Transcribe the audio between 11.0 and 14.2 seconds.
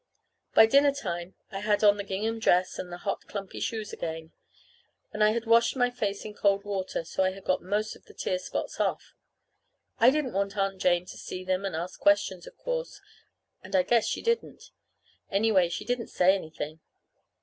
to see them and ask questions, of course. And I guess